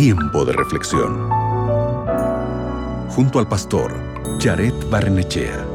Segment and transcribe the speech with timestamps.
[0.00, 1.28] Tiempo de reflexión.
[3.08, 3.92] Junto al pastor
[4.38, 5.66] Jared Barnechea.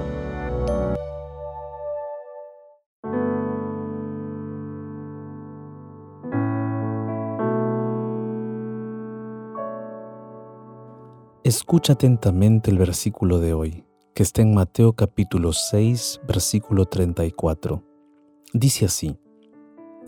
[11.44, 13.84] Escucha atentamente el versículo de hoy,
[14.16, 17.84] que está en Mateo capítulo 6, versículo 34.
[18.54, 19.18] Dice así,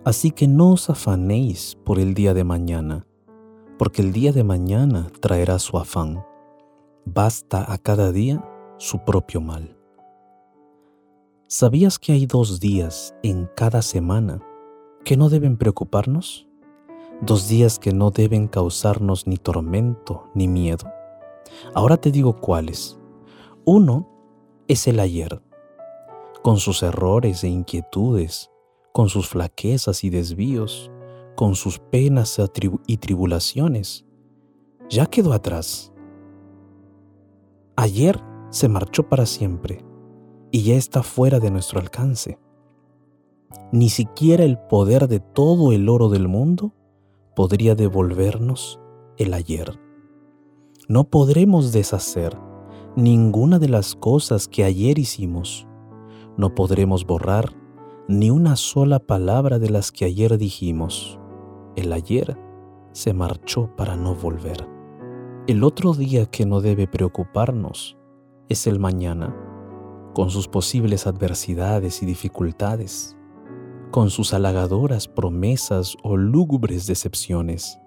[0.05, 3.05] Así que no os afanéis por el día de mañana,
[3.77, 6.25] porque el día de mañana traerá su afán.
[7.05, 8.43] Basta a cada día
[8.77, 9.77] su propio mal.
[11.47, 14.41] ¿Sabías que hay dos días en cada semana
[15.03, 16.47] que no deben preocuparnos?
[17.21, 20.91] Dos días que no deben causarnos ni tormento ni miedo.
[21.73, 22.97] Ahora te digo cuáles.
[23.63, 24.09] Uno
[24.67, 25.41] es el ayer,
[26.41, 28.51] con sus errores e inquietudes,
[28.91, 30.91] con sus flaquezas y desvíos,
[31.35, 32.39] con sus penas
[32.87, 34.05] y tribulaciones.
[34.89, 35.91] Ya quedó atrás.
[37.75, 39.83] Ayer se marchó para siempre
[40.51, 42.39] y ya está fuera de nuestro alcance.
[43.71, 46.73] Ni siquiera el poder de todo el oro del mundo
[47.35, 48.79] podría devolvernos
[49.17, 49.79] el ayer.
[50.87, 52.37] No podremos deshacer
[52.95, 55.67] ninguna de las cosas que ayer hicimos.
[56.37, 57.53] No podremos borrar
[58.07, 61.19] ni una sola palabra de las que ayer dijimos.
[61.75, 62.37] El ayer
[62.93, 64.67] se marchó para no volver.
[65.47, 67.97] El otro día que no debe preocuparnos
[68.47, 69.35] es el mañana,
[70.13, 73.17] con sus posibles adversidades y dificultades,
[73.91, 77.79] con sus halagadoras promesas o lúgubres decepciones.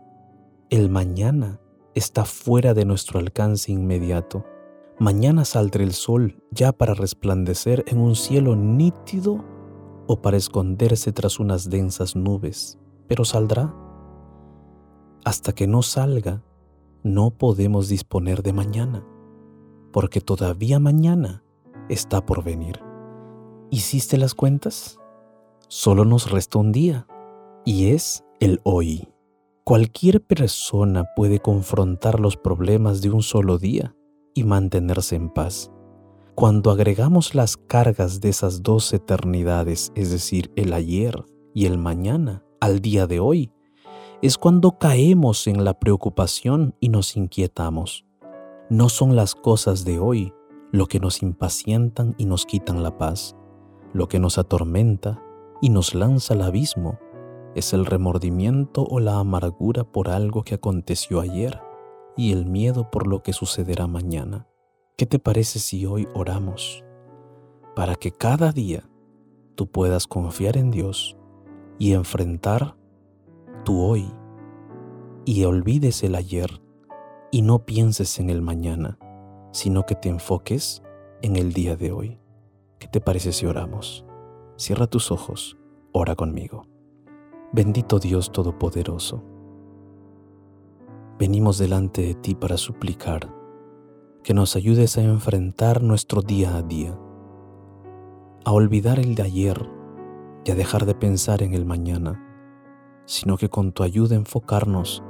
[0.69, 1.59] El mañana
[1.95, 4.45] está fuera de nuestro alcance inmediato.
[4.99, 9.45] Mañana saldrá el sol ya para resplandecer en un cielo nítido
[10.07, 12.79] o para esconderse tras unas densas nubes,
[13.09, 13.75] pero saldrá.
[15.25, 16.43] Hasta que no salga,
[17.03, 19.05] no podemos disponer de mañana,
[19.93, 21.43] porque todavía mañana
[21.89, 22.81] está por venir.
[23.71, 24.99] ¿Hiciste las cuentas?
[25.69, 27.07] Solo nos resta un día,
[27.65, 29.09] y es el hoy.
[29.65, 33.95] Cualquier persona puede confrontar los problemas de un solo día
[34.35, 35.71] y mantenerse en paz.
[36.35, 42.45] Cuando agregamos las cargas de esas dos eternidades, es decir, el ayer y el mañana,
[42.61, 43.51] al día de hoy,
[44.23, 48.05] es cuando caemos en la preocupación y nos inquietamos.
[48.69, 50.33] No son las cosas de hoy
[50.73, 53.37] lo que nos impacientan y nos quitan la paz,
[53.93, 55.23] lo que nos atormenta
[55.61, 56.99] y nos lanza al abismo
[57.55, 61.61] es el remordimiento o la amargura por algo que aconteció ayer
[62.17, 64.47] y el miedo por lo que sucederá mañana.
[64.97, 66.85] ¿Qué te parece si hoy oramos
[67.75, 68.89] para que cada día
[69.55, 71.18] tú puedas confiar en Dios
[71.79, 72.77] y enfrentar
[73.65, 74.11] tu hoy
[75.25, 76.63] y olvides el ayer
[77.31, 78.99] y no pienses en el mañana,
[79.53, 80.83] sino que te enfoques
[81.23, 82.19] en el día de hoy?
[82.79, 84.05] ¿Qué te parece si oramos?
[84.57, 85.57] Cierra tus ojos,
[85.93, 86.67] ora conmigo.
[87.53, 89.23] Bendito Dios Todopoderoso,
[91.19, 93.35] venimos delante de ti para suplicar
[94.23, 96.99] que nos ayudes a enfrentar nuestro día a día,
[98.45, 99.78] a olvidar el de ayer
[100.53, 102.25] a dejar de pensar en el mañana,
[103.07, 105.03] sino que con tu ayuda enfocarnos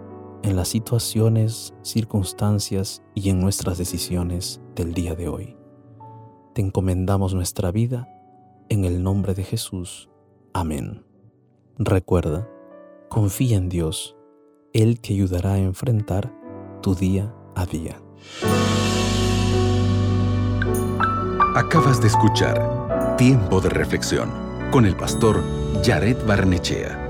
[0.43, 5.57] en las situaciones, circunstancias y en nuestras decisiones del día de hoy.
[6.55, 8.09] Te encomendamos nuestra vida
[8.69, 10.09] en el nombre de Jesús.
[10.53, 11.05] Amén.
[11.77, 12.49] Recuerda,
[13.09, 14.17] confía en Dios.
[14.73, 16.33] Él te ayudará a enfrentar
[16.83, 18.01] tu día a día.
[21.55, 25.43] Acabas de escuchar Tiempo de Reflexión con el pastor
[25.85, 27.08] Jared Barnechea.